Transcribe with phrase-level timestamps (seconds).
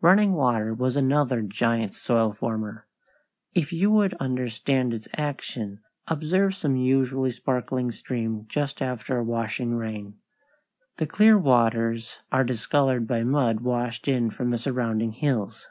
[0.00, 2.86] Running water was another giant soil former.
[3.52, 9.74] If you would understand its action, observe some usually sparkling stream just after a washing
[9.74, 10.20] rain.
[10.96, 15.66] The clear waters are discolored by mud washed in from the surrounding hills.